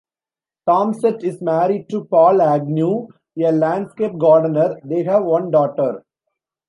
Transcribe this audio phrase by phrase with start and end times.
[0.67, 6.03] Thomsett is married to Paul Agnew, a landscape gardener; they have one daughter.